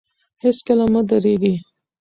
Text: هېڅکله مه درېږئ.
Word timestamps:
هېڅکله 0.43 0.85
مه 0.93 1.01
درېږئ. 1.09 1.55